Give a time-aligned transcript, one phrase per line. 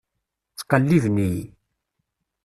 [0.51, 1.45] Ttqelliben-iyi.